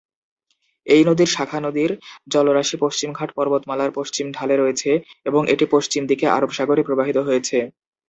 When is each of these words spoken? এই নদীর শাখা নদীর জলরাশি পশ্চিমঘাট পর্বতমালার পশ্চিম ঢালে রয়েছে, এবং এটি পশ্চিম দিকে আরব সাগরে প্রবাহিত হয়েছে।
এই 0.87 1.01
নদীর 1.05 1.29
শাখা 1.31 1.59
নদীর 1.59 1.91
জলরাশি 2.27 2.75
পশ্চিমঘাট 2.83 3.29
পর্বতমালার 3.37 3.91
পশ্চিম 3.95 4.25
ঢালে 4.31 4.55
রয়েছে, 4.57 4.91
এবং 5.25 5.41
এটি 5.53 5.65
পশ্চিম 5.73 6.01
দিকে 6.11 6.25
আরব 6.29 6.49
সাগরে 6.57 6.81
প্রবাহিত 6.87 7.17
হয়েছে। 7.27 7.57